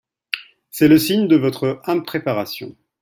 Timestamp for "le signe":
0.87-1.27